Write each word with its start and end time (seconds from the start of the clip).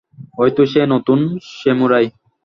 ওইতো 0.37 0.61
সে, 0.65 0.81
নতুন 0.93 1.19
স্যামুরাই। 1.51 2.05